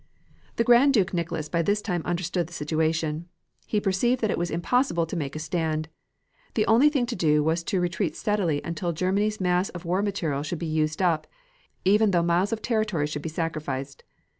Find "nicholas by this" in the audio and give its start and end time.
1.13-1.79